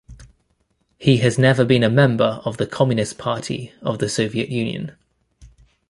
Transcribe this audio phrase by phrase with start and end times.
[0.97, 4.97] He has never been a member of the Communist Party of the Soviet Union.